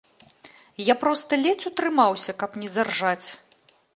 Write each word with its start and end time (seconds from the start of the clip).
Я 0.91 0.95
проста 1.03 1.39
ледзь 1.43 1.67
утрымаўся, 1.69 2.35
каб 2.41 2.57
не 2.61 2.69
заржаць. 2.79 3.27